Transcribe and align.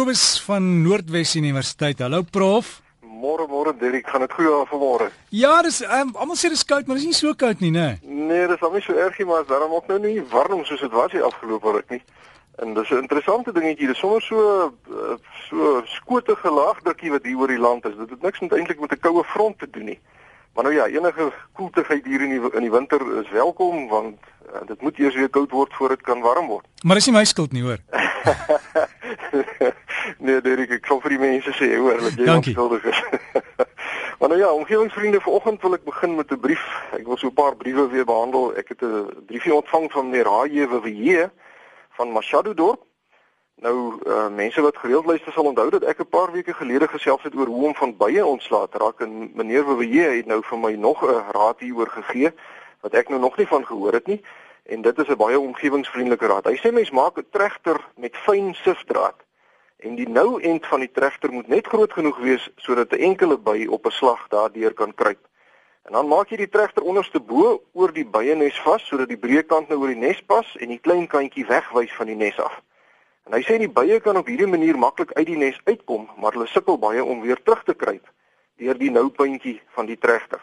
Kobus 0.00 0.40
van 0.46 0.82
Noordwes 0.82 1.34
Universiteit. 1.36 1.98
Hallo 2.00 2.22
prof. 2.22 2.80
Môre 3.04 3.44
môre 3.44 3.74
Dirk, 3.76 4.06
gaan 4.08 4.22
dit 4.24 4.32
goed 4.32 4.46
af 4.48 4.70
vanmôre? 4.72 5.10
Ja, 5.28 5.58
dis 5.60 5.82
um, 5.84 6.14
almal 6.16 6.38
sê 6.40 6.48
dis 6.48 6.62
koud, 6.64 6.86
maar 6.88 6.96
dis 6.96 7.04
nie 7.10 7.18
so 7.18 7.34
koud 7.36 7.60
nie, 7.60 7.68
né? 7.74 7.98
Nee, 8.00 8.30
nee 8.30 8.46
dis 8.48 8.64
al 8.64 8.72
nie 8.72 8.80
so 8.80 8.96
erg 8.96 9.18
nie, 9.20 9.26
maar 9.28 9.44
daarom 9.44 9.74
ook 9.76 9.90
nou 9.92 9.98
nie 10.00 10.22
warm 10.32 10.64
soos 10.64 10.80
dit 10.80 10.96
was 10.96 11.12
hier 11.12 11.26
afgelope 11.28 11.74
ruk 11.76 11.92
nie. 11.92 12.00
En 12.64 12.72
dis 12.78 12.88
'n 12.88 13.02
interessante 13.04 13.52
dingetjie, 13.52 13.90
dis 13.92 14.00
sommer 14.00 14.24
so 14.24 14.72
eh, 14.88 15.20
so 15.50 15.82
skotige 15.84 16.48
laagdrukkie 16.48 17.12
wat 17.12 17.28
hier 17.28 17.36
oor 17.36 17.52
die 17.52 17.60
land 17.60 17.84
is. 17.84 18.00
Dit 18.00 18.16
het 18.16 18.22
niks 18.22 18.40
met 18.40 18.56
eintlik 18.56 18.80
met 18.80 18.96
'n 18.96 19.04
koue 19.04 19.24
front 19.24 19.58
te 19.58 19.68
doen 19.70 19.84
nie. 19.92 20.00
Maar 20.54 20.64
nou 20.64 20.74
ja, 20.74 20.86
enige 20.86 21.32
koeltigheid 21.52 22.04
hier 22.04 22.20
in 22.20 22.28
die 22.28 22.52
in 22.52 22.60
die 22.60 22.70
winter 22.70 23.18
is 23.20 23.30
welkom 23.30 23.88
want 23.88 24.18
uh, 24.52 24.66
dit 24.66 24.82
moet 24.82 24.98
eers 24.98 25.14
weer 25.14 25.28
koud 25.28 25.50
word 25.50 25.74
voor 25.74 25.88
dit 25.88 26.00
kan 26.00 26.20
warm 26.20 26.46
word. 26.46 26.66
Maar 26.82 26.98
dis 26.98 27.06
nie 27.06 27.14
my 27.14 27.24
skuld 27.24 27.52
nie, 27.52 27.62
hoor. 27.62 27.78
nee, 30.26 30.40
Derek, 30.40 30.74
ek 30.80 30.90
sal 30.90 30.98
vir 31.04 31.14
die 31.14 31.20
mense 31.22 31.54
sê 31.54 31.70
hoor 31.76 32.02
dat 32.02 32.18
jy 32.18 32.26
onskuldig 32.34 32.88
is. 32.90 33.02
maar 34.18 34.32
nou 34.32 34.40
ja, 34.40 34.50
omgewingsvriende, 34.50 35.22
vanoggend 35.22 35.62
wil 35.62 35.78
ek 35.78 35.86
begin 35.86 36.18
met 36.18 36.34
'n 36.34 36.42
brief. 36.42 36.66
Ek 36.98 37.06
wil 37.06 37.16
so 37.16 37.30
'n 37.30 37.38
paar 37.38 37.54
briewe 37.56 37.86
weer 37.94 38.04
behandel. 38.04 38.50
Ek 38.58 38.74
het 38.74 38.82
'n 38.82 39.06
briefie 39.30 39.54
ontvang 39.54 39.86
van 39.92 40.10
meneer 40.10 40.26
H.J.W.W. 40.26 41.30
van 41.94 42.10
Machado 42.10 42.54
dorp. 42.54 42.89
Nou 43.60 44.00
uh, 44.06 44.28
mense 44.32 44.60
wat 44.60 44.76
gereeld 44.76 45.04
luister 45.04 45.32
sal 45.32 45.44
onthou 45.44 45.70
dat 45.70 45.82
ek 45.84 45.98
'n 46.00 46.08
paar 46.08 46.32
weke 46.32 46.54
gelede 46.54 46.88
gesels 46.88 47.22
het 47.22 47.34
oor 47.34 47.46
hoe 47.46 47.66
om 47.66 47.74
van 47.74 47.96
bye 47.96 48.26
ontslae 48.26 48.68
te 48.68 48.78
raak 48.78 49.00
en 49.00 49.30
meneer 49.34 49.64
W.W. 49.64 50.16
het 50.16 50.26
nou 50.26 50.40
vir 50.42 50.58
my 50.58 50.72
nog 50.74 51.02
'n 51.04 51.24
raad 51.30 51.60
hieroor 51.60 51.88
gegee 51.88 52.32
wat 52.80 52.94
ek 52.94 53.08
nou 53.08 53.20
nog 53.20 53.36
nie 53.36 53.46
van 53.46 53.66
gehoor 53.66 53.92
het 53.92 54.06
nie 54.06 54.24
en 54.64 54.82
dit 54.82 54.98
is 54.98 55.08
'n 55.08 55.16
baie 55.16 55.38
omgewingsvriendelike 55.40 56.26
raad. 56.26 56.44
Hy 56.44 56.56
sê 56.56 56.72
mens 56.72 56.90
maak 56.90 57.18
'n 57.18 57.26
trechter 57.30 57.76
met 57.96 58.16
fyn 58.16 58.54
sifdraad 58.54 59.16
en 59.76 59.94
die 59.94 60.08
nou 60.08 60.42
end 60.42 60.66
van 60.66 60.80
die 60.80 60.92
trechter 60.92 61.32
moet 61.32 61.48
net 61.48 61.66
groot 61.66 61.92
genoeg 61.92 62.18
wees 62.18 62.50
sodat 62.56 62.92
'n 62.92 63.02
enkele 63.10 63.38
by 63.38 63.66
op 63.70 63.86
'n 63.86 63.90
slag 63.90 64.28
daardeur 64.28 64.72
kan 64.72 64.94
kruip. 64.94 65.28
En 65.82 65.92
dan 65.92 66.08
maak 66.08 66.28
jy 66.28 66.36
die 66.36 66.48
trechter 66.48 66.82
onderste 66.82 67.20
bo 67.20 67.62
oor 67.72 67.92
die 67.92 68.06
byenes 68.06 68.60
vas 68.60 68.86
sodat 68.86 69.08
die 69.08 69.20
breë 69.20 69.46
kant 69.46 69.68
nou 69.68 69.80
oor 69.80 69.92
die 69.92 70.06
nes 70.06 70.22
pas 70.22 70.56
en 70.56 70.68
die 70.68 70.80
klein 70.80 71.06
kantjie 71.06 71.46
wegwys 71.46 71.92
van 71.92 72.06
die 72.06 72.16
nes 72.16 72.38
af. 72.38 72.62
En 73.26 73.32
hy 73.32 73.42
sê 73.42 73.58
die 73.58 73.68
bye 73.68 74.00
kan 74.00 74.16
op 74.16 74.26
hierdie 74.26 74.46
manier 74.46 74.78
maklik 74.78 75.12
uit 75.12 75.26
die 75.26 75.36
nes 75.36 75.58
uitkom, 75.64 76.08
maar 76.16 76.32
hulle 76.32 76.46
sukkel 76.46 76.78
baie 76.78 77.04
om 77.04 77.20
weer 77.20 77.42
terug 77.42 77.64
te 77.64 77.74
kruip 77.74 78.06
deur 78.60 78.76
die 78.76 78.90
nou 78.92 79.08
puntjie 79.08 79.60
van 79.72 79.86
die 79.88 79.96
trechter. 79.96 80.40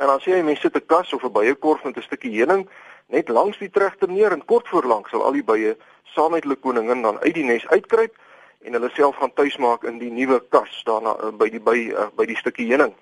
En 0.00 0.08
dan 0.08 0.20
sê 0.24 0.32
hy 0.32 0.42
mense 0.42 0.62
sit 0.62 0.76
'n 0.76 0.86
kas 0.86 1.12
of 1.12 1.24
'n 1.24 1.32
byekorf 1.32 1.84
met 1.84 1.96
'n 1.96 2.02
stukkie 2.02 2.32
heuning 2.36 2.68
net 3.08 3.28
langs 3.28 3.58
die 3.58 3.70
trechter 3.70 4.08
neer 4.08 4.32
en 4.32 4.44
kort 4.44 4.68
voor 4.68 4.84
lank 4.84 5.08
sal 5.08 5.22
al 5.22 5.32
die 5.32 5.44
bye 5.44 5.76
saam 6.14 6.32
met 6.32 6.44
hulle 6.44 6.56
koningin 6.56 7.02
dan 7.02 7.18
uit 7.18 7.34
die 7.34 7.44
nes 7.44 7.66
uitkruip 7.68 8.16
en 8.64 8.72
hulle 8.72 8.90
self 8.94 9.16
gaan 9.16 9.32
tuismaak 9.32 9.84
in 9.84 9.98
die 9.98 10.10
nuwe 10.10 10.40
kas 10.48 10.82
daarna 10.84 11.16
uh, 11.20 11.30
by 11.30 11.48
die 11.50 11.60
by 11.60 11.76
uh, 11.92 12.08
by 12.16 12.26
die 12.26 12.36
stukkie 12.36 12.68
heuning. 12.70 12.94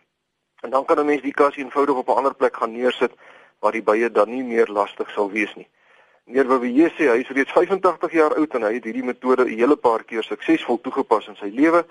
En 0.62 0.70
dan 0.70 0.84
kan 0.84 0.98
'n 0.98 1.06
mens 1.06 1.22
die 1.22 1.34
kas 1.34 1.56
eenvoudig 1.56 1.96
op 1.96 2.08
'n 2.08 2.18
ander 2.18 2.34
plek 2.34 2.56
gaan 2.56 2.72
neersit 2.72 3.12
waar 3.60 3.72
die 3.72 3.82
bye 3.82 4.10
dan 4.10 4.30
nie 4.30 4.42
meer 4.42 4.66
lastig 4.66 5.10
sal 5.10 5.30
wees 5.30 5.54
nie. 5.54 5.68
Meneer 6.24 6.60
Wiewe 6.60 6.88
sê 6.94 7.08
hy 7.10 7.18
is 7.24 7.30
reeds 7.34 7.50
85 7.50 8.12
jaar 8.14 8.34
oud 8.38 8.52
en 8.54 8.62
hy 8.62 8.76
het 8.76 8.84
hierdie 8.86 9.02
metode 9.02 9.42
'n 9.42 9.58
hele 9.58 9.76
paar 9.76 10.04
keer 10.04 10.22
suksesvol 10.22 10.78
toegepas 10.80 11.26
in 11.26 11.36
sy 11.36 11.50
lewe 11.50 11.82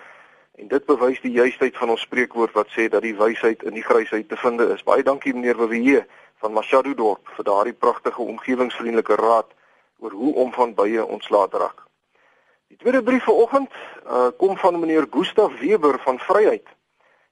en 0.56 0.68
dit 0.68 0.86
bewys 0.86 1.20
die 1.22 1.34
juistheid 1.36 1.76
van 1.78 1.90
ons 1.90 2.02
spreekwoord 2.02 2.54
wat 2.54 2.70
sê 2.72 2.88
dat 2.88 3.04
die 3.04 3.16
wysheid 3.16 3.64
in 3.64 3.74
die 3.74 3.84
grysheid 3.84 4.30
te 4.30 4.38
vind 4.38 4.62
is. 4.62 4.84
Baie 4.84 5.04
dankie 5.04 5.34
meneer 5.34 5.59
Wiewe 5.68 6.06
van 6.40 6.54
Machado 6.54 6.94
dorp 6.94 7.28
vir 7.36 7.44
daardie 7.44 7.74
pragtige 7.74 8.22
omgewingsvriendelike 8.22 9.16
raad 9.16 9.52
oor 10.00 10.12
hoe 10.12 10.34
om 10.36 10.54
van 10.54 10.74
bye 10.74 11.06
ontslae 11.06 11.48
te 11.48 11.58
raak. 11.58 11.84
Die 12.68 12.78
tweede 12.78 13.04
brief 13.04 13.24
vanoggend 13.24 13.72
uh, 14.08 14.32
kom 14.38 14.58
van 14.58 14.80
meneer 14.80 15.08
Gustaf 15.12 15.59
Weber 15.59 16.00
van 16.00 16.20
Vryheid. 16.20 16.68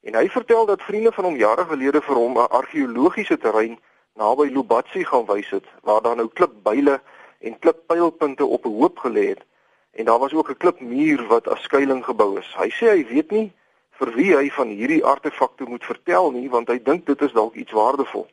En 0.03 0.15
hy 0.15 0.27
vertel 0.29 0.65
dat 0.65 0.81
vriende 0.81 1.11
van 1.11 1.23
hom 1.23 1.35
jare 1.35 1.65
gelede 1.65 2.01
vir 2.01 2.15
hom 2.15 2.35
'n 2.37 2.51
argeologiese 2.51 3.37
terrein 3.37 3.79
naby 4.19 4.49
Lubatsi 4.51 5.05
gaan 5.07 5.25
wys 5.25 5.49
het 5.55 5.67
waar 5.87 6.01
daar 6.01 6.15
nou 6.19 6.27
klipbyle 6.27 6.99
en 7.39 7.59
klippylpunte 7.59 8.45
op 8.45 8.65
'n 8.65 8.77
hoop 8.79 8.97
gelê 9.05 9.25
het 9.33 9.43
en 9.91 10.05
daar 10.05 10.19
was 10.19 10.33
ook 10.33 10.49
'n 10.49 10.57
klipmuur 10.57 11.27
wat 11.27 11.47
as 11.47 11.61
skuilings 11.61 12.05
gebou 12.05 12.39
is. 12.39 12.55
Hy 12.57 12.69
sê 12.69 12.85
hy 12.95 13.05
weet 13.07 13.31
nie 13.31 13.51
vir 13.99 14.13
wie 14.15 14.35
hy 14.35 14.49
van 14.49 14.67
hierdie 14.67 15.05
artefakte 15.05 15.63
moet 15.63 15.85
vertel 15.85 16.31
nie 16.31 16.49
want 16.49 16.67
hy 16.67 16.79
dink 16.83 17.05
dit 17.05 17.21
is 17.21 17.31
dalk 17.31 17.53
iets 17.53 17.71
waardevol. 17.71 18.27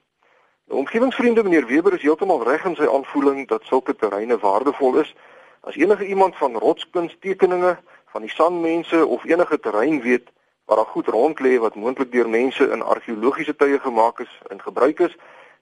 Nou 0.67 0.79
omgewingsvriende 0.79 1.43
meneer 1.43 1.67
Weber 1.67 1.95
is 1.95 2.03
heeltemal 2.03 2.43
reg 2.43 2.65
in 2.65 2.77
sy 2.77 2.87
aanvoeling 2.87 3.49
dat 3.49 3.63
sulke 3.65 3.97
terreine 3.97 4.39
waardevol 4.39 4.99
is. 4.99 5.15
As 5.61 5.77
enige 5.77 6.07
iemand 6.07 6.37
van 6.37 6.57
rotskunstekeninge 6.57 7.79
van 8.07 8.21
die 8.21 8.31
sanmense 8.31 9.07
of 9.07 9.25
enige 9.25 9.61
terrein 9.61 10.01
weet 10.01 10.29
waar 10.65 10.77
daar 10.77 10.93
goed 10.95 11.07
rond 11.07 11.41
lê 11.41 11.59
wat 11.59 11.75
moontlik 11.75 12.13
deur 12.13 12.29
mense 12.29 12.71
in 12.71 12.83
argeologiese 12.83 13.57
tye 13.57 13.79
gemaak 13.79 14.21
is 14.21 14.41
en 14.49 14.63
gebruik 14.63 15.01
is, 15.01 15.17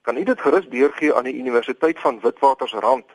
kan 0.05 0.17
u 0.17 0.23
dit 0.23 0.41
gerus 0.41 0.67
deurgee 0.69 1.13
aan 1.13 1.23
die 1.23 1.35
Universiteit 1.35 1.99
van 1.99 2.19
Witwatersrand 2.21 3.05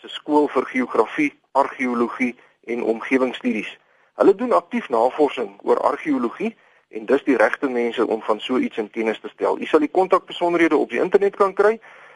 se 0.00 0.08
skool 0.08 0.46
vir 0.48 0.64
geografie, 0.64 1.32
argeologie 1.52 2.36
en 2.64 2.82
omgewingsstudies. 2.82 3.78
Hulle 4.14 4.34
doen 4.34 4.52
aktief 4.52 4.88
navorsing 4.88 5.58
oor 5.62 5.80
argeologie 5.80 6.56
en 6.88 7.04
dis 7.06 7.24
die 7.24 7.36
regte 7.36 7.68
mense 7.68 8.06
om 8.06 8.22
van 8.22 8.40
so 8.40 8.56
iets 8.56 8.80
in 8.80 8.88
kennis 8.90 9.20
te 9.20 9.28
stel. 9.28 9.60
U 9.60 9.68
sal 9.68 9.84
die 9.84 9.92
kontakbesonderhede 9.92 10.76
op 10.76 10.88
die 10.90 11.02
internet 11.04 11.36
kan 11.36 11.52
kry. 11.54 11.74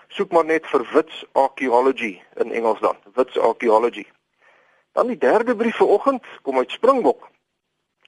Soek 0.09 0.33
maar 0.33 0.49
net 0.49 0.67
vir 0.73 0.87
Wits 0.95 1.25
Archaeology 1.33 2.15
in 2.41 2.53
Engels 2.53 2.81
dan. 2.81 2.97
Wits 3.15 3.39
Archaeology. 3.39 4.07
Dan 4.93 5.13
die 5.13 5.19
derde 5.19 5.57
brief 5.57 5.77
vanoggend 5.77 6.25
kom 6.43 6.59
uit 6.59 6.71
Springbok. 6.71 7.29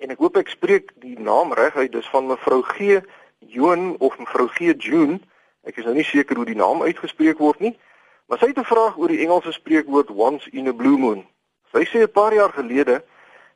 En 0.00 0.10
ek 0.10 0.24
hoop 0.24 0.40
ek 0.40 0.48
spreek 0.56 0.96
die 1.04 1.20
naam 1.20 1.52
reg 1.52 1.76
uit. 1.76 1.92
Dis 1.92 2.08
van 2.16 2.32
mevrou 2.32 2.62
G. 2.72 3.00
Joon 3.38 3.96
of 3.98 4.18
mevrou 4.18 4.48
G. 4.48 4.72
June. 4.78 5.20
Ek 5.64 5.76
is 5.76 5.84
nou 5.84 5.94
nie 5.94 6.04
seker 6.04 6.36
hoe 6.36 6.44
die 6.44 6.58
naam 6.58 6.82
uitgespreek 6.82 7.38
word 7.38 7.60
nie, 7.60 7.72
maar 8.28 8.38
sy 8.38 8.46
het 8.52 8.58
'n 8.58 8.64
vraag 8.68 8.96
oor 8.98 9.08
die 9.08 9.24
Engelse 9.24 9.52
spreekwoord 9.52 10.10
once 10.10 10.50
in 10.52 10.68
a 10.68 10.72
blue 10.72 10.98
moon. 10.98 11.24
Sy 11.72 11.84
sê 11.84 12.02
'n 12.02 12.12
paar 12.12 12.34
jaar 12.34 12.52
gelede 12.52 13.02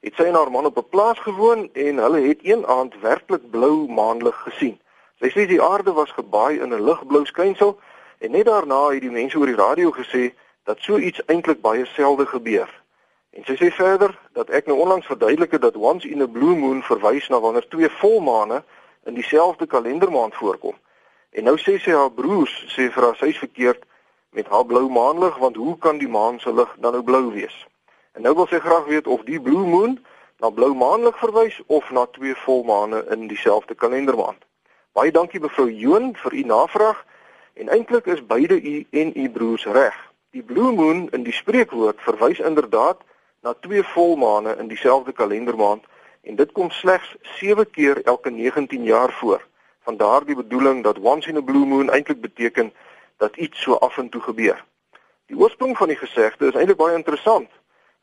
het 0.01 0.15
sy 0.15 0.25
en 0.25 0.35
haar 0.35 0.51
man 0.51 0.67
op 0.67 0.79
'n 0.79 0.89
plaas 0.89 1.19
gewoon 1.19 1.69
en 1.73 1.97
hulle 1.97 2.21
het 2.21 2.41
een 2.43 2.67
aand 2.67 3.01
werklik 3.01 3.51
blou 3.51 3.89
maanlig 3.89 4.37
gesien. 4.43 4.79
Sy 5.21 5.29
sê 5.29 5.47
die 5.47 5.63
aarde 5.63 5.93
was 5.93 6.11
gebaai 6.11 6.61
in 6.61 6.73
'n 6.75 6.85
ligblou 6.85 7.25
skynsel 7.25 7.79
en 8.19 8.31
net 8.31 8.45
daarna 8.45 8.91
het 8.91 9.01
die 9.01 9.11
mense 9.11 9.39
oor 9.39 9.47
die 9.47 9.63
radio 9.67 9.91
gesê 9.91 10.35
dat 10.65 10.79
so 10.81 10.99
iets 10.99 11.25
eintlik 11.27 11.61
baie 11.61 11.87
selde 11.87 12.27
gebeur. 12.27 12.69
En 13.31 13.45
sy 13.45 13.55
sê 13.55 13.71
verder 13.71 14.19
dat 14.33 14.51
ek 14.51 14.67
nou 14.67 14.79
onlangs 14.79 15.07
verduidelik 15.07 15.51
het 15.51 15.61
dat 15.63 15.77
once 15.77 16.09
in 16.09 16.23
a 16.23 16.27
blue 16.27 16.57
moon 16.57 16.83
verwys 16.83 17.29
na 17.29 17.41
wanneer 17.41 17.69
twee 17.69 17.91
volmaane 17.91 18.63
in 19.05 19.15
dieselfde 19.15 19.67
kalendermaand 19.67 20.35
voorkom. 20.35 20.75
En 21.31 21.45
nou 21.45 21.57
sê 21.61 21.79
sy 21.79 21.93
haar 21.93 22.13
broers 22.13 22.53
sê 22.75 22.89
vir 22.93 23.05
haar 23.05 23.17
sy's 23.21 23.39
verkeerd 23.39 23.83
met 24.37 24.49
haar 24.49 24.65
blou 24.67 24.89
maanlig 24.89 25.37
want 25.39 25.57
hoe 25.57 25.77
kan 25.79 25.99
die 25.99 26.09
maan 26.09 26.41
se 26.41 26.53
lig 26.53 26.71
dan 26.79 26.93
nou 26.93 27.03
blou 27.03 27.33
wees? 27.33 27.67
En 28.13 28.23
nou 28.23 28.35
wil 28.35 28.47
sy 28.47 28.59
graag 28.59 28.87
weet 28.87 29.07
of 29.07 29.25
die 29.27 29.41
blue 29.41 29.67
moon 29.67 29.99
na 30.39 30.51
blou 30.51 30.75
maanlig 30.75 31.19
verwys 31.19 31.61
of 31.67 31.91
na 31.91 32.07
twee 32.07 32.35
volmaane 32.45 33.05
in 33.15 33.27
dieselfde 33.29 33.75
kalendermaand. 33.75 34.41
Baie 34.93 35.13
dankie 35.13 35.41
mevrou 35.41 35.69
Joon 35.71 36.15
vir 36.17 36.35
u 36.35 36.43
navraag 36.43 37.05
en 37.55 37.69
eintlik 37.75 38.07
is 38.07 38.25
beide 38.27 38.61
u 38.63 38.87
en 38.91 39.13
u 39.15 39.31
broers 39.31 39.67
reg. 39.67 39.95
Die 40.31 40.43
blue 40.43 40.73
moon 40.73 41.09
in 41.13 41.23
die 41.27 41.33
spreekwoord 41.33 42.01
verwys 42.07 42.39
inderdaad 42.39 43.03
na 43.43 43.55
twee 43.61 43.83
volmaane 43.83 44.57
in 44.59 44.69
dieselfde 44.69 45.13
kalendermaand 45.13 45.85
en 46.23 46.37
dit 46.37 46.53
kom 46.53 46.71
slegs 46.71 47.15
7 47.39 47.71
keer 47.71 48.03
elke 48.05 48.31
19 48.31 48.85
jaar 48.85 49.13
voor. 49.21 49.48
Van 49.89 49.97
daardie 49.97 50.35
bedoeling 50.35 50.83
dat 50.85 50.99
once 50.99 51.29
in 51.29 51.37
a 51.37 51.41
blue 51.41 51.67
moon 51.67 51.91
eintlik 51.91 52.21
beteken 52.21 52.73
dat 53.17 53.37
iets 53.37 53.63
so 53.63 53.75
af 53.75 53.99
en 53.99 54.09
toe 54.09 54.21
gebeur. 54.21 54.65
Die 55.27 55.37
oorsprong 55.37 55.77
van 55.77 55.89
die 55.89 55.97
gesegde 55.97 56.47
is 56.47 56.55
eintlik 56.55 56.77
baie 56.77 56.97
interessant. 56.97 57.49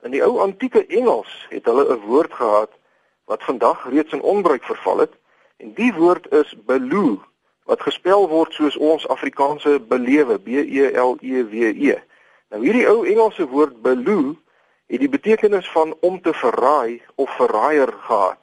In 0.02 0.12
die 0.12 0.24
ou 0.26 0.40
antieke 0.42 0.86
Engels 0.86 1.46
het 1.50 1.70
hulle 1.70 1.86
'n 1.94 2.02
woord 2.08 2.34
gehad 2.34 2.72
wat 3.26 3.44
vandag 3.44 3.86
reeds 3.90 4.14
in 4.14 4.22
onbruik 4.22 4.64
verval 4.64 4.98
het 4.98 5.14
en 5.58 5.74
die 5.74 5.94
woord 5.94 6.32
is 6.32 6.56
beloo 6.66 7.22
wat 7.64 7.82
gespel 7.82 8.30
word 8.30 8.54
soos 8.54 8.78
ons 8.78 9.08
Afrikaanse 9.08 9.80
belewe 9.80 10.40
B 10.40 10.48
E 10.48 10.90
L 10.98 11.18
E 11.22 11.44
W 11.44 11.56
E. 11.90 12.02
Nou 12.50 12.64
hierdie 12.66 12.88
ou 12.88 13.06
Engelse 13.06 13.48
woord 13.48 13.82
beloo 13.82 14.34
het 14.88 15.00
die 15.00 15.10
betekenis 15.10 15.70
van 15.70 15.96
om 16.00 16.22
te 16.22 16.34
verraai 16.34 17.02
of 17.16 17.30
verraaier 17.36 17.94
gehad. 17.94 18.42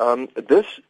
Um 0.00 0.28
dis 0.46 0.80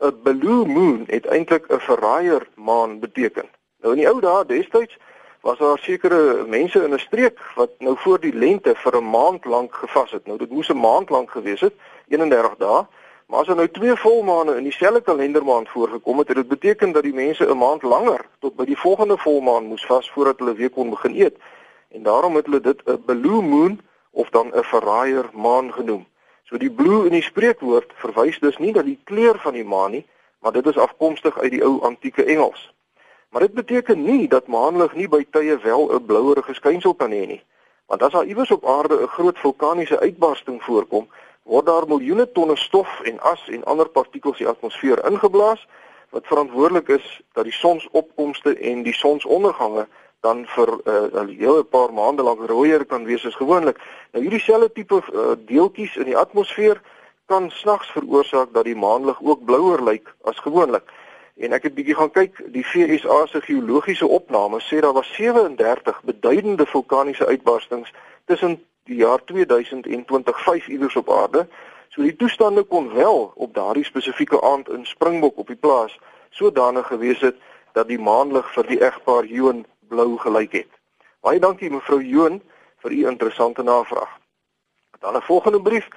'n 0.00 0.22
blue 0.22 0.64
moon 0.66 1.04
het 1.06 1.26
eintlik 1.26 1.64
'n 1.68 1.78
verraaier 1.78 2.48
maan 2.54 2.98
beteken. 2.98 3.46
Nou 3.80 3.92
in 3.94 4.00
die 4.00 4.08
ou 4.08 4.20
dae 4.20 4.46
destyds 4.46 4.96
was 5.40 5.58
daar 5.58 5.78
sekere 5.78 6.44
mense 6.46 6.84
in 6.84 6.94
'n 6.94 6.98
streek 6.98 7.38
wat 7.54 7.70
nou 7.78 7.96
voor 7.98 8.20
die 8.20 8.34
lente 8.34 8.74
vir 8.74 8.96
'n 8.96 9.10
maand 9.10 9.44
lank 9.44 9.74
gevas 9.74 10.10
het. 10.10 10.26
Nou 10.26 10.38
dit 10.38 10.50
moes 10.50 10.68
'n 10.68 10.80
maand 10.80 11.10
lank 11.10 11.30
gewees 11.30 11.60
het, 11.60 11.74
31 12.08 12.56
dae. 12.56 12.86
Maar 13.26 13.40
as 13.40 13.48
er 13.48 13.54
nou 13.54 13.68
twee 13.68 13.94
volmaane 13.94 14.56
in 14.56 14.62
dieselfde 14.62 15.00
kalendermaand 15.00 15.68
voorgekom 15.68 16.18
het, 16.18 16.28
het 16.28 16.36
dit 16.36 16.48
beteken 16.48 16.92
dat 16.92 17.02
die 17.02 17.14
mense 17.14 17.44
'n 17.50 17.58
maand 17.58 17.82
langer 17.82 18.24
tot 18.38 18.56
by 18.56 18.64
die 18.64 18.78
volgende 18.78 19.18
volmaan 19.18 19.64
moes 19.64 19.86
vas 19.86 20.10
voordat 20.10 20.38
hulle 20.38 20.54
weer 20.54 20.70
kon 20.70 20.90
begin 20.90 21.14
eet. 21.20 21.36
En 21.88 22.02
daarom 22.02 22.36
het 22.36 22.46
hulle 22.46 22.60
dit 22.60 22.82
'n 22.84 23.02
blue 23.04 23.42
moon 23.42 23.80
of 24.10 24.30
dan 24.30 24.46
'n 24.54 24.62
verraaier 24.62 25.30
maan 25.32 25.72
genoem. 25.72 26.06
So 26.48 26.56
die 26.56 26.70
blue 26.72 27.04
in 27.04 27.12
die 27.12 27.24
spreekwoord 27.24 27.90
verwys 28.00 28.38
dus 28.40 28.56
nie 28.56 28.72
na 28.72 28.80
die 28.82 28.96
kleur 29.04 29.36
van 29.42 29.52
die 29.52 29.66
maan 29.68 29.92
nie, 29.98 30.04
maar 30.40 30.54
dit 30.56 30.66
is 30.66 30.78
afkomstig 30.80 31.36
uit 31.38 31.50
die 31.52 31.64
ou 31.64 31.74
antieke 31.84 32.24
Engels. 32.24 32.70
Maar 33.28 33.44
dit 33.44 33.52
beteken 33.58 34.00
nie 34.02 34.28
dat 34.32 34.48
maanlig 34.48 34.94
nie 34.96 35.08
by 35.12 35.26
tye 35.30 35.58
wel 35.60 35.92
'n 35.92 36.06
blouerige 36.06 36.54
skynsel 36.54 36.94
kan 36.94 37.12
hê 37.12 37.26
nie. 37.26 37.42
Want 37.86 38.02
as 38.02 38.12
daar 38.12 38.24
iewers 38.24 38.50
op 38.50 38.64
aarde 38.64 38.96
'n 39.02 39.12
groot 39.16 39.38
vulkaniese 39.38 40.00
uitbarsting 40.00 40.62
voorkom, 40.62 41.08
word 41.42 41.66
daar 41.66 41.88
miljoene 41.88 42.32
tonne 42.32 42.56
stof 42.56 43.00
en 43.00 43.20
as 43.20 43.48
en 43.48 43.64
ander 43.64 43.88
partikels 43.88 44.38
die 44.38 44.48
atmosfeer 44.48 45.04
ingeblaas 45.04 45.66
wat 46.10 46.26
verantwoordelik 46.26 46.88
is 46.88 47.20
dat 47.32 47.44
die 47.44 47.52
sonsopkomste 47.52 48.56
en 48.58 48.82
die 48.82 48.94
sonsondergange 48.94 49.86
dan 50.20 50.46
vir 50.46 50.68
uh, 50.84 51.22
'n 51.22 51.28
hele 51.38 51.64
paar 51.64 51.92
maande 51.92 52.22
lank 52.22 52.40
rooier 52.50 52.84
kan 52.84 53.04
wees 53.04 53.26
as 53.26 53.34
gewoonlik. 53.34 53.78
Nou 54.12 54.22
hierdie 54.22 54.40
selfde 54.40 54.72
tipe 54.72 55.02
uh, 55.12 55.36
deeltjies 55.46 55.96
in 55.96 56.04
die 56.04 56.16
atmosfeer 56.16 56.80
kan 57.26 57.50
snags 57.50 57.90
veroorsaak 57.90 58.52
dat 58.52 58.64
die 58.64 58.76
maanlig 58.76 59.18
ook 59.22 59.44
blouer 59.44 59.82
lyk 59.82 60.14
as 60.24 60.38
gewoonlik. 60.38 60.90
En 61.36 61.52
ek 61.52 61.62
het 61.62 61.74
bietjie 61.74 61.94
gaan 61.94 62.10
kyk, 62.10 62.40
die 62.50 62.66
VSA 62.66 63.26
se 63.26 63.40
geologiese 63.40 64.06
opnames 64.06 64.66
sê 64.66 64.80
daar 64.80 64.96
was 64.96 65.10
37 65.14 66.00
beduidende 66.02 66.66
vulkaniese 66.66 67.26
uitbarstings 67.26 67.92
tussen 68.24 68.58
die 68.84 68.96
jaar 69.04 69.24
2000 69.24 69.86
en 69.86 70.04
2005 70.04 70.68
iewers 70.68 70.96
op 70.96 71.10
aarde. 71.10 71.46
So 71.88 72.02
die 72.02 72.16
toestande 72.16 72.62
kon 72.62 72.90
wel 72.94 73.32
op 73.34 73.54
daardie 73.54 73.84
spesifieke 73.84 74.40
aand 74.42 74.68
in 74.68 74.86
Springbok 74.86 75.38
op 75.38 75.46
die 75.46 75.56
plaas 75.56 75.98
sodanig 76.30 76.86
gewees 76.86 77.20
het 77.20 77.36
dat 77.72 77.88
die 77.88 78.00
maanlig 78.00 78.48
vir 78.54 78.66
die 78.66 78.80
egpaar 78.82 79.24
Joen 79.24 79.66
blou 79.88 80.18
gelyk 80.18 80.52
het. 80.52 80.70
Baie 81.20 81.40
dankie 81.40 81.70
mevrou 81.70 82.02
Joen 82.02 82.42
vir 82.82 82.92
u 82.92 83.06
interessante 83.08 83.62
navraag. 83.62 84.18
Dan 85.00 85.16
'n 85.16 85.22
volgende 85.22 85.62
brief. 85.62 85.88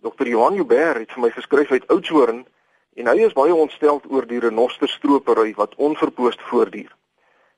Dr. 0.00 0.26
Johan 0.26 0.54
Joubert 0.54 0.98
het 0.98 1.12
vir 1.12 1.22
my 1.22 1.30
geskryf 1.30 1.70
uit 1.70 1.86
Oudtshoorn 1.86 2.46
en 2.94 3.06
hy 3.06 3.16
is 3.24 3.32
baie 3.32 3.54
ontsteld 3.54 4.10
oor 4.10 4.26
die 4.26 4.40
renosterstropery 4.40 5.54
wat 5.54 5.74
onverpoost 5.76 6.40
voortduur. 6.40 6.96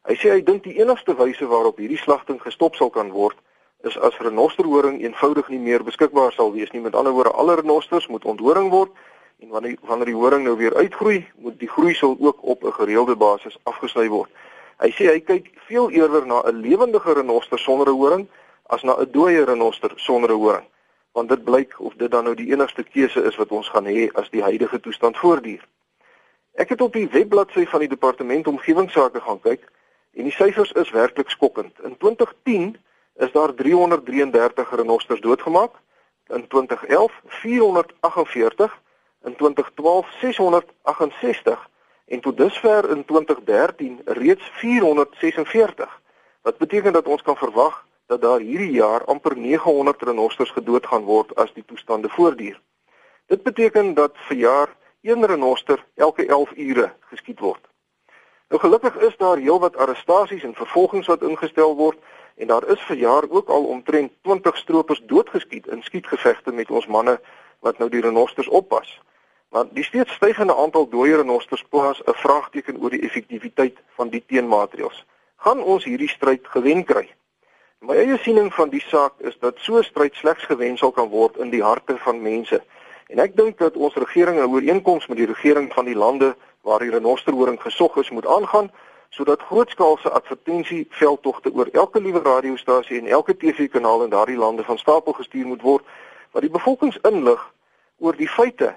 Hy 0.04 0.14
sê 0.14 0.30
hy 0.30 0.42
dink 0.42 0.62
die 0.62 0.76
enigste 0.80 1.14
wyse 1.16 1.46
waarop 1.46 1.78
hierdie 1.80 1.98
slagting 1.98 2.42
gestop 2.42 2.74
sal 2.74 2.90
kan 2.90 3.10
word 3.10 3.38
is 3.88 3.96
as 3.98 4.16
renosterhoring 4.18 5.00
eenvoudig 5.02 5.48
nie 5.48 5.58
meer 5.58 5.84
beskikbaar 5.84 6.32
sal 6.32 6.52
wees 6.52 6.70
nie. 6.72 6.80
Met 6.80 6.94
ander 6.94 7.12
woorde, 7.12 7.30
alle 7.30 7.56
renosters 7.60 8.06
moet 8.06 8.24
onthoring 8.24 8.70
word 8.72 8.92
en 9.42 9.48
wanneer 9.48 9.76
wanneer 9.82 10.12
die 10.12 10.16
horing 10.16 10.44
nou 10.44 10.56
weer 10.56 10.76
uitgroei, 10.76 11.24
moet 11.36 11.58
die 11.58 11.68
groeisel 11.68 12.16
ook 12.20 12.42
op 12.42 12.64
'n 12.64 12.72
gereelde 12.72 13.16
basis 13.16 13.58
afgesny 13.62 14.08
word. 14.08 14.30
Hy 14.82 14.90
sê 14.90 15.06
hy 15.12 15.20
kyk 15.22 15.50
veel 15.68 15.90
eerder 15.90 16.26
na 16.26 16.42
'n 16.42 16.60
lewendige 16.60 17.12
renoster 17.14 17.58
sonder 17.58 17.88
'n 17.88 17.98
horing 17.98 18.28
as 18.66 18.82
na 18.82 18.94
'n 18.98 19.10
dooie 19.10 19.44
renoster 19.44 19.92
sonder 19.96 20.30
'n 20.30 20.40
horing, 20.40 20.66
want 21.12 21.28
dit 21.28 21.44
blyk 21.44 21.80
of 21.80 21.94
dit 21.94 22.10
dan 22.10 22.24
nou 22.24 22.34
die 22.34 22.50
enigste 22.52 22.82
keuse 22.82 23.22
is 23.22 23.36
wat 23.36 23.50
ons 23.50 23.68
gaan 23.68 23.86
hê 23.86 24.10
as 24.14 24.30
die 24.30 24.42
huidige 24.42 24.80
toestand 24.80 25.18
voortduur. 25.18 25.62
Ek 26.54 26.68
het 26.68 26.80
op 26.80 26.92
die 26.92 27.08
webbladsy 27.08 27.66
van 27.66 27.80
die 27.80 27.88
departement 27.88 28.46
omgewingsake 28.46 29.20
gaan 29.20 29.40
kyk 29.40 29.70
en 30.14 30.24
die 30.24 30.32
syfers 30.32 30.72
is 30.72 30.90
werklik 30.90 31.30
skokkend. 31.30 31.74
In 31.82 31.96
2010 31.96 32.76
is 33.16 33.32
daar 33.32 33.54
333 33.54 34.70
renosters 34.70 35.20
doodgemaak, 35.20 35.72
in 36.28 36.46
2011 36.46 37.12
448, 37.26 38.80
in 39.24 39.36
2012 39.36 40.06
668 40.20 41.68
en 42.06 42.20
tot 42.20 42.36
dusver 42.36 42.90
in 42.90 43.04
2013 43.04 44.00
reeds 44.04 44.50
446. 44.52 46.00
Wat 46.42 46.58
beteken 46.58 46.92
dat 46.92 47.06
ons 47.06 47.22
kan 47.22 47.36
verwag 47.36 47.86
dat 48.06 48.20
daar 48.20 48.40
hierdie 48.40 48.70
jaar 48.70 49.04
amper 49.04 49.36
900 49.36 50.02
renosters 50.02 50.50
gedood 50.50 50.86
gaan 50.86 51.04
word 51.04 51.34
as 51.34 51.52
die 51.52 51.64
toestande 51.66 52.08
voortduur. 52.08 52.60
Dit 53.26 53.42
beteken 53.42 53.94
dat 53.94 54.12
vir 54.28 54.36
jaar 54.36 54.76
een 55.02 55.26
renoster 55.26 55.84
elke 55.94 56.26
11 56.26 56.52
ure 56.56 56.92
geskiet 57.00 57.40
word. 57.40 57.60
Nou 58.48 58.60
gelukkig 58.60 58.96
is 58.96 59.16
daar 59.16 59.36
heelwat 59.36 59.76
arrestasies 59.76 60.42
en 60.42 60.54
vervolgings 60.54 61.06
wat 61.06 61.22
ingestel 61.22 61.76
word 61.76 61.98
en 62.36 62.46
daar 62.46 62.66
is 62.68 62.80
vir 62.80 62.96
jaar 62.96 63.24
ook 63.28 63.48
al 63.48 63.64
omtrent 63.64 64.12
20 64.22 64.56
stroopers 64.56 65.02
doodgeskiet 65.06 65.66
in 65.66 65.82
skietgevegte 65.82 66.52
met 66.52 66.70
ons 66.70 66.86
manne 66.86 67.20
wat 67.60 67.78
nou 67.78 67.88
die 67.90 68.00
renosters 68.00 68.48
oppas. 68.48 69.00
Maar 69.54 69.64
die 69.70 69.84
steeds 69.84 70.12
stygende 70.12 70.56
aantal 70.56 70.88
dooie 70.88 71.16
renosters 71.16 71.62
plaas 71.62 72.02
'n 72.04 72.12
vraagteken 72.12 72.80
oor 72.82 72.90
die 72.90 73.02
effektiwiteit 73.02 73.76
van 73.96 74.08
die 74.08 74.24
teenmaatreëls. 74.26 75.04
Gaan 75.36 75.62
ons 75.62 75.84
hierdie 75.84 76.08
stryd 76.08 76.48
gewen 76.48 76.84
kry? 76.84 77.14
My 77.78 77.94
eie 77.94 78.18
siening 78.18 78.54
van 78.54 78.68
die 78.68 78.84
saak 78.86 79.12
is 79.18 79.38
dat 79.38 79.54
so 79.58 79.76
'n 79.78 79.82
stryd 79.82 80.14
slegs 80.14 80.44
gewen 80.44 80.76
sal 80.76 80.92
kan 80.92 81.08
word 81.08 81.36
in 81.36 81.50
die 81.50 81.62
harte 81.62 81.96
van 81.98 82.22
mense. 82.22 82.62
En 83.06 83.18
ek 83.18 83.36
dink 83.36 83.58
dat 83.58 83.76
ons 83.76 83.94
regering 83.94 84.38
'n 84.40 84.52
ooreenkoms 84.54 85.06
met 85.06 85.16
die 85.16 85.26
regering 85.26 85.72
van 85.72 85.84
die 85.84 85.96
lande 85.96 86.36
waar 86.62 86.78
die 86.78 86.90
renosterhoring 86.90 87.62
gesog 87.62 87.96
is 87.96 88.10
moet 88.10 88.26
aangaan 88.26 88.70
sodat 89.08 89.42
grootskaalse 89.42 90.10
advertensieveldtogte 90.10 91.52
oor 91.52 91.68
elke 91.72 92.00
liewe 92.00 92.20
radiostasie 92.20 92.98
en 92.98 93.06
elke 93.06 93.36
TV-kanaal 93.36 94.02
in 94.02 94.10
daardie 94.10 94.36
lande 94.36 94.64
van 94.64 94.78
stapel 94.78 95.12
gestuur 95.12 95.46
moet 95.46 95.62
word 95.62 95.84
wat 96.30 96.42
die 96.42 96.50
bevolking 96.50 96.96
inlig 97.02 97.52
oor 97.98 98.16
die 98.16 98.28
feite 98.28 98.74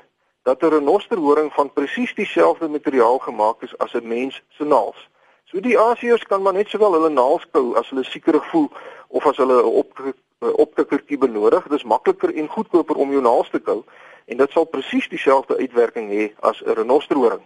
dat 0.47 0.61
'n 0.61 0.73
renosterhoring 0.77 1.53
van 1.53 1.73
presies 1.73 2.15
dieselfde 2.15 2.67
materiaal 2.67 3.17
gemaak 3.17 3.61
is 3.61 3.77
as 3.77 3.93
'n 3.93 4.07
mens 4.07 4.43
se 4.49 4.63
naels. 4.63 5.09
So 5.43 5.59
die 5.59 5.79
Asiërs 5.79 6.23
kan 6.23 6.41
maar 6.41 6.53
net 6.53 6.69
sowel 6.69 6.91
hulle 6.91 7.09
naels 7.09 7.45
kou 7.51 7.75
as 7.75 7.89
hulle 7.89 8.03
sekerig 8.03 8.49
voel 8.49 8.69
of 9.07 9.25
as 9.25 9.37
hulle 9.37 9.61
'n 9.61 9.65
op 9.81 10.15
optikkertjie 10.39 11.17
benodig. 11.17 11.63
Dit 11.63 11.71
is 11.71 11.83
makliker 11.83 12.35
en 12.35 12.47
goedkoper 12.47 12.95
om 12.95 13.11
jou 13.11 13.21
naels 13.21 13.49
te 13.49 13.59
kou 13.59 13.83
en 14.25 14.37
dit 14.37 14.51
sal 14.51 14.65
presies 14.65 15.09
dieselfde 15.09 15.57
uitwerking 15.57 16.09
hê 16.11 16.33
as 16.39 16.63
'n 16.63 16.71
renosterhoring. 16.71 17.45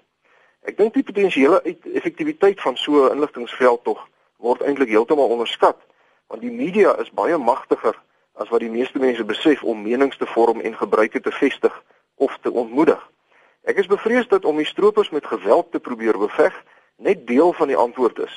Ek 0.61 0.77
dink 0.77 0.93
die 0.93 1.03
potensiële 1.03 1.61
effektiwiteit 1.93 2.61
van 2.61 2.77
so 2.77 2.91
'n 2.91 3.11
inligtingveld 3.11 3.83
tog 3.83 4.07
word 4.37 4.61
eintlik 4.61 4.89
heeltemal 4.89 5.27
onderskat 5.27 5.77
want 6.27 6.41
die 6.41 6.51
media 6.51 6.97
is 6.99 7.11
baie 7.11 7.37
magtiger 7.37 7.95
as 8.33 8.49
wat 8.49 8.59
die 8.59 8.69
meeste 8.69 8.99
mense 8.99 9.23
besef 9.23 9.63
om 9.63 9.81
menings 9.81 10.17
te 10.17 10.25
vorm 10.25 10.59
en 10.59 10.75
gebruike 10.75 11.19
te 11.19 11.31
vestig 11.31 11.83
of 12.21 12.37
te 12.41 12.51
ontmoedig. 12.51 13.01
Ek 13.65 13.77
is 13.81 13.89
bevrees 13.89 14.27
dat 14.29 14.45
om 14.45 14.57
die 14.61 14.69
stroopers 14.69 15.09
met 15.09 15.25
geweld 15.25 15.71
te 15.71 15.79
probeer 15.79 16.17
beveg 16.17 16.53
net 17.01 17.25
deel 17.27 17.53
van 17.57 17.69
die 17.69 17.77
antwoord 17.77 18.19
is. 18.25 18.35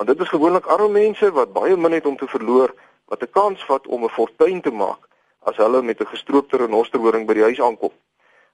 Want 0.00 0.08
dit 0.08 0.20
is 0.24 0.32
gewoonlik 0.32 0.66
arme 0.66 0.88
mense 0.88 1.30
wat 1.36 1.52
baie 1.52 1.76
min 1.76 1.96
het 1.96 2.06
om 2.06 2.16
te 2.16 2.28
verloor 2.28 2.74
wat 3.12 3.22
'n 3.22 3.32
kans 3.32 3.64
vat 3.64 3.86
om 3.86 4.04
'n 4.04 4.16
fortuin 4.16 4.60
te 4.60 4.70
maak 4.70 5.08
as 5.48 5.56
hulle 5.56 5.82
met 5.82 6.00
'n 6.00 6.12
gestroopte 6.14 6.56
renosterhoring 6.56 7.26
by 7.26 7.34
die 7.34 7.48
huis 7.48 7.60
aankom. 7.60 7.92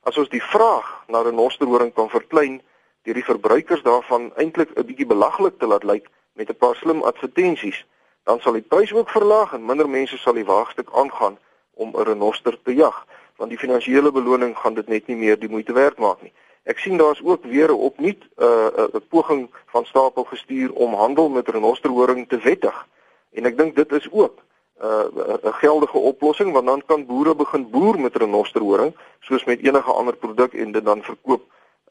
As 0.03 0.17
ons 0.17 0.29
die 0.29 0.43
vraag 0.43 1.05
na 1.09 1.23
renosterhoring 1.23 1.95
kan 1.95 2.11
verklein 2.11 2.63
deur 3.03 3.15
die 3.15 3.31
verbruikers 3.31 3.83
daarvan 3.83 4.33
eintlik 4.37 4.71
'n 4.75 4.87
bietjie 4.87 5.07
belaglik 5.07 5.59
te 5.59 5.67
laat 5.67 5.85
lyk 5.85 6.11
met 6.33 6.51
'n 6.51 6.57
paar 6.57 6.77
slim 6.77 7.03
advertensies, 7.03 7.87
dan 8.25 8.41
sal 8.41 8.53
die 8.53 8.69
prys 8.73 8.93
ook 8.93 9.11
verlaag 9.11 9.53
en 9.53 9.67
minder 9.67 9.89
mense 9.89 10.19
sal 10.19 10.33
die 10.33 10.51
waagstuk 10.55 10.89
aangaan 10.93 11.39
om 11.75 11.89
'n 11.95 12.03
renoster 12.03 12.63
te 12.63 12.75
jag 12.75 13.07
want 13.37 13.51
die 13.51 13.59
finansiële 13.59 14.13
beloning 14.13 14.57
gaan 14.59 14.75
dit 14.75 14.89
net 14.89 15.07
nie 15.07 15.17
meer 15.17 15.39
die 15.39 15.49
moeite 15.49 15.73
werd 15.73 15.99
maak 15.99 16.23
nie. 16.23 16.33
Ek 16.65 16.79
sien 16.79 16.97
daar's 16.97 17.21
ook 17.23 17.45
weer 17.45 17.73
opnuut 17.75 18.23
'n 18.23 18.45
uh, 18.45 18.89
'n 18.95 19.07
poging 19.09 19.51
van 19.67 19.85
stapel 19.85 20.25
gestuur 20.25 20.73
om 20.73 20.95
handel 20.95 21.29
met 21.29 21.49
renosterhoring 21.49 22.29
te 22.29 22.39
wettig. 22.39 22.87
En 23.33 23.45
ek 23.45 23.59
dink 23.59 23.77
dit 23.77 23.93
is 23.93 24.09
ook 24.11 24.39
'n 24.81 24.87
uh, 24.87 25.35
'n 25.43 25.53
geldige 25.53 25.99
oplossing 25.99 26.53
want 26.53 26.67
dan 26.67 26.83
kan 26.87 27.07
boere 27.07 27.35
begin 27.35 27.71
boer 27.71 28.01
met 28.01 28.17
renosterhoring 28.17 28.95
soos 29.21 29.45
met 29.45 29.61
enige 29.61 29.93
ander 29.93 30.17
produk 30.17 30.55
en 30.55 30.73
dit 30.73 30.85
dan 30.85 31.03
verkoop 31.03 31.43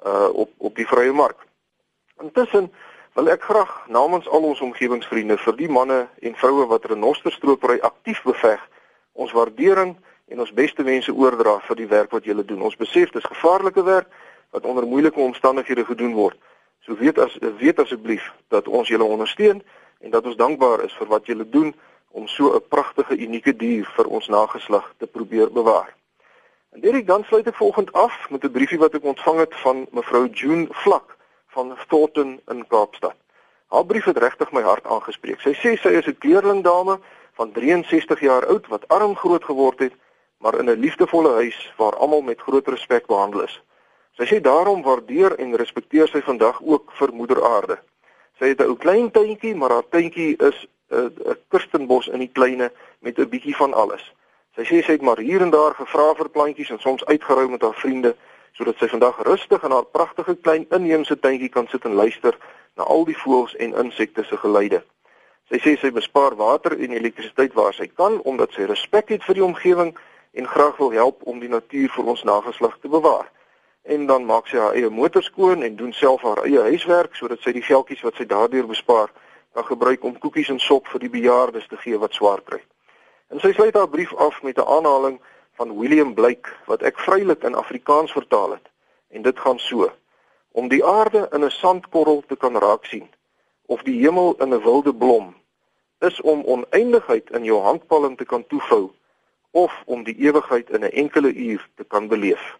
uh, 0.05 0.29
op 0.33 0.49
op 0.57 0.75
die 0.75 0.87
vrye 0.87 1.11
mark. 1.11 1.47
Intussen 2.21 2.71
wil 3.13 3.29
ek 3.29 3.43
graag 3.43 3.85
namens 3.87 4.27
al 4.27 4.41
ons 4.41 4.61
omgewingsvriende 4.61 5.37
vir 5.37 5.55
die 5.55 5.69
manne 5.69 6.07
en 6.19 6.35
vroue 6.35 6.65
wat 6.65 6.85
renosterstropery 6.85 7.79
aktief 7.79 8.23
beveg 8.23 8.69
ons 9.13 9.31
waardering 9.31 9.95
en 10.27 10.39
ons 10.39 10.53
beste 10.53 10.83
wense 10.83 11.13
oordra 11.13 11.59
vir 11.67 11.75
die 11.75 11.87
werk 11.87 12.11
wat 12.11 12.25
julle 12.25 12.45
doen. 12.45 12.61
Ons 12.61 12.75
besef 12.79 13.11
dis 13.11 13.23
gevaarlike 13.23 13.83
werk 13.83 14.07
wat 14.51 14.65
onder 14.65 14.87
moeilike 14.87 15.19
omstandighede 15.19 15.85
gedoen 15.85 16.13
word. 16.13 16.37
So 16.85 16.95
weet 16.95 17.19
as 17.19 17.37
weet 17.57 17.79
asseblief 17.79 18.33
dat 18.47 18.67
ons 18.67 18.87
julle 18.87 19.03
ondersteun 19.03 19.63
en 19.99 20.11
dat 20.11 20.25
ons 20.25 20.35
dankbaar 20.35 20.83
is 20.83 20.93
vir 20.99 21.07
wat 21.07 21.25
julle 21.25 21.49
doen 21.49 21.73
om 22.11 22.27
so 22.27 22.55
'n 22.55 22.67
pragtige 22.69 23.17
unieke 23.17 23.55
dier 23.55 23.85
vir 23.95 24.07
ons 24.07 24.27
nageslag 24.27 24.93
te 24.97 25.07
probeer 25.07 25.51
bewaar. 25.51 25.95
En 26.73 26.81
Derek 26.81 27.07
dan 27.07 27.23
sluit 27.23 27.47
ek 27.47 27.55
volgende 27.55 27.91
af 27.91 28.29
met 28.29 28.43
'n 28.43 28.51
briefie 28.51 28.77
wat 28.77 28.93
ek 28.93 29.03
ontvang 29.03 29.39
het 29.39 29.55
van 29.55 29.87
mevrou 29.91 30.27
June 30.27 30.67
Vlak 30.69 31.17
van 31.47 31.77
Thornton 31.87 32.41
in 32.47 32.67
Kaapstad. 32.67 33.15
Haar 33.67 33.85
brief 33.85 34.05
het 34.05 34.17
regtig 34.17 34.51
my 34.51 34.61
hart 34.61 34.85
aangespreek. 34.85 35.39
Sy 35.39 35.53
sê 35.53 35.77
sy 35.81 35.89
is 35.89 36.07
'n 36.07 36.17
kleerling 36.17 36.63
dame 36.63 36.99
van 37.33 37.51
63 37.51 38.19
jaar 38.19 38.45
oud 38.45 38.67
wat 38.67 38.87
arm 38.87 39.15
groot 39.15 39.43
geword 39.43 39.79
het 39.79 39.93
maar 40.43 40.59
in 40.59 40.69
'n 40.69 40.79
liefdevolle 40.85 41.33
huis 41.33 41.73
waar 41.77 41.95
almal 41.95 42.21
met 42.21 42.41
groot 42.41 42.67
respek 42.67 43.05
behandel 43.05 43.41
is. 43.41 43.61
Sy 44.17 44.25
sê 44.25 44.41
daarom 44.41 44.81
waardeer 44.81 45.35
en 45.35 45.55
respekteer 45.55 46.07
sy 46.07 46.21
vandag 46.21 46.61
ook 46.61 46.91
vir 46.99 47.13
Moeder 47.13 47.43
Aarde. 47.43 47.77
Sy 48.39 48.47
het 48.47 48.59
'n 48.59 48.67
ou 48.67 48.75
klein 48.75 49.11
tuintjie, 49.11 49.55
maar 49.55 49.69
haar 49.69 49.89
tuintjie 49.89 50.35
is 50.37 50.67
'n 50.91 51.13
'n 51.29 51.37
kirstenbos 51.49 52.07
in 52.07 52.19
die 52.19 52.33
kleine 52.33 52.71
met 52.99 53.17
'n 53.17 53.29
bietjie 53.29 53.55
van 53.55 53.73
alles. 53.73 54.13
Sy 54.55 54.61
sê 54.61 54.83
sy 54.83 54.91
het 54.91 55.01
maar 55.01 55.17
hier 55.17 55.41
en 55.41 55.49
daar 55.49 55.73
gevra 55.73 56.13
vir 56.15 56.29
plantjies 56.29 56.69
en 56.69 56.79
soms 56.79 57.05
uitgeruil 57.05 57.49
met 57.49 57.61
haar 57.61 57.73
vriende 57.73 58.15
sodat 58.51 58.77
sy 58.77 58.87
vandag 58.87 59.23
rustig 59.23 59.63
in 59.63 59.71
haar 59.71 59.85
pragtige 59.85 60.35
klein 60.35 60.65
inheemse 60.69 61.19
tuintjie 61.19 61.49
kan 61.49 61.67
sit 61.67 61.85
en 61.85 61.93
luister 61.93 62.37
na 62.75 62.83
al 62.83 63.05
die 63.05 63.17
voëls 63.17 63.55
en 63.55 63.73
insekte 63.75 64.23
se 64.23 64.37
geluide. 64.37 64.83
Sy 65.49 65.57
sê 65.59 65.79
sy 65.79 65.91
bespaar 65.91 66.35
water 66.35 66.77
en 66.79 66.91
elektrisiteit 66.91 67.53
waar 67.53 67.73
sy 67.73 67.87
kan 67.87 68.21
omdat 68.21 68.51
sy 68.51 68.63
respek 68.69 69.09
het 69.09 69.23
vir 69.23 69.33
die 69.33 69.43
omgewing 69.43 69.97
en 70.33 70.47
graag 70.47 70.77
wil 70.77 70.91
help 70.91 71.21
om 71.23 71.39
die 71.39 71.49
natuur 71.49 71.89
vir 71.89 72.05
ons 72.05 72.23
nageslag 72.23 72.77
te 72.81 72.89
bewaar. 72.89 73.29
En 73.83 74.05
dan 74.05 74.25
maak 74.25 74.47
sy 74.47 74.57
haar 74.57 74.73
eie 74.73 74.89
motor 74.89 75.23
skoon 75.23 75.63
en 75.63 75.75
doen 75.75 75.93
self 75.93 76.21
haar 76.21 76.41
eie 76.47 76.61
huiswerk 76.69 77.15
sodat 77.15 77.43
sy 77.43 77.51
die 77.53 77.65
geldjies 77.65 78.01
wat 78.01 78.17
sy 78.17 78.25
daardeur 78.25 78.67
bespaar 78.67 79.11
kan 79.53 79.65
gebruik 79.65 80.03
om 80.03 80.17
koekies 80.17 80.49
en 80.49 80.59
sop 80.59 80.87
vir 80.89 81.03
die 81.05 81.11
bejaardes 81.13 81.67
te 81.69 81.77
gee 81.77 81.99
wat 82.01 82.17
swaar 82.17 82.41
kry. 82.41 82.61
En 83.29 83.41
sy 83.43 83.53
sluit 83.53 83.75
haar 83.77 83.89
brief 83.89 84.13
af 84.15 84.41
met 84.43 84.57
'n 84.57 84.69
aanhaling 84.77 85.19
van 85.57 85.77
William 85.77 86.13
Blake 86.13 86.49
wat 86.65 86.81
ek 86.81 86.99
vrylik 86.99 87.43
in 87.43 87.55
Afrikaans 87.55 88.11
vertaal 88.11 88.51
het. 88.51 88.67
En 89.09 89.21
dit 89.21 89.39
gaan 89.39 89.59
so: 89.59 89.91
Om 90.51 90.67
die 90.67 90.85
aarde 90.85 91.27
in 91.31 91.45
'n 91.45 91.51
sandkorrel 91.51 92.23
te 92.27 92.35
kan 92.35 92.57
raak 92.57 92.85
sien 92.85 93.09
of 93.65 93.83
die 93.83 93.99
hemel 94.01 94.35
in 94.39 94.53
'n 94.53 94.61
wilde 94.61 94.95
blom 94.95 95.35
is 95.99 96.21
om 96.21 96.43
oneindigheid 96.43 97.29
in 97.29 97.43
jou 97.43 97.61
handpalm 97.61 98.15
te 98.15 98.25
kan 98.25 98.47
toevou 98.47 98.91
of 99.53 99.73
om 99.85 100.03
die 100.03 100.15
ewigheid 100.17 100.69
in 100.69 100.83
'n 100.83 100.97
enkele 101.03 101.33
uur 101.33 101.69
te 101.75 101.83
kan 101.83 102.07
beleef. 102.07 102.57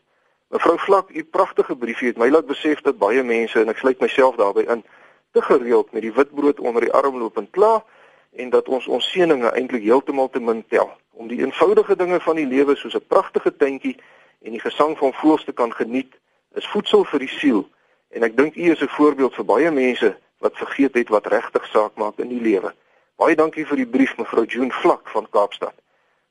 Mevrou 0.48 0.78
Vlak, 0.80 1.10
u 1.10 1.24
pragtige 1.24 1.76
briefie 1.76 2.08
het 2.08 2.18
my 2.18 2.30
laat 2.30 2.46
besef 2.46 2.82
dat 2.82 2.98
baie 2.98 3.24
mense 3.24 3.60
en 3.60 3.70
ek 3.70 3.78
sluit 3.78 4.00
myself 4.00 4.36
daarbey 4.36 4.64
in 4.64 4.84
te 5.32 5.42
gereeld 5.42 5.92
met 5.92 6.02
die 6.02 6.14
witbrood 6.14 6.60
onder 6.60 6.82
die 6.82 6.92
arm 6.92 7.18
loop 7.18 7.38
en 7.38 7.50
kla 7.50 7.84
en 8.32 8.50
dat 8.50 8.70
ons 8.70 8.88
ons 8.88 9.12
seëninge 9.12 9.50
eintlik 9.52 9.82
heeltemal 9.82 10.30
te 10.30 10.40
min 10.40 10.64
tel 10.68 10.92
om 11.12 11.28
die 11.28 11.40
eenvoudige 11.40 11.96
dinge 11.96 12.20
van 12.20 12.36
die 12.36 12.46
lewe 12.46 12.76
soos 12.76 12.96
'n 12.96 13.08
pragtige 13.08 13.56
tuintjie 13.56 13.98
en 14.42 14.52
die 14.52 14.60
gesang 14.60 14.98
van 14.98 15.14
voëls 15.14 15.44
te 15.44 15.52
kan 15.54 15.74
geniet 15.74 16.14
is 16.54 16.68
voedsel 16.68 17.04
vir 17.04 17.20
die 17.20 17.34
siel 17.40 17.70
en 18.10 18.24
ek 18.24 18.38
dink 18.38 18.56
u 18.56 18.72
is 18.72 18.82
'n 18.82 18.96
voorbeeld 18.98 19.36
vir 19.36 19.46
baie 19.46 19.72
mense 19.72 20.18
wat 20.38 20.58
vergeet 20.58 20.94
het 20.94 21.10
wat 21.10 21.28
regtig 21.28 21.66
saak 21.66 21.96
maak 21.96 22.18
in 22.20 22.30
die 22.30 22.42
lewe. 22.42 22.74
Baie 23.16 23.36
dankie 23.36 23.66
vir 23.66 23.78
die 23.78 23.88
brief 23.88 24.18
mevrou 24.18 24.46
June 24.46 24.72
Vlak 24.72 25.10
van 25.10 25.28
Kaapstad. 25.30 25.74